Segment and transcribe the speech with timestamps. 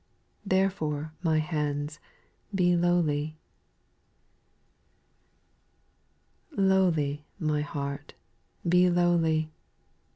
[0.47, 1.99] Therefore, my hands,
[2.55, 3.37] be lowly.
[6.55, 6.63] 4.
[6.65, 8.15] Lowly, my heart,
[8.67, 9.51] be lowly.